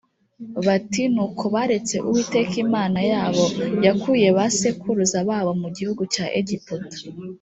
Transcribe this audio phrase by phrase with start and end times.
[0.65, 3.43] bati ‘Ni uko baretse Uwiteka Imana yabo
[3.85, 6.97] yakuye ba sekuruza babo mu gihugu cya Egiputa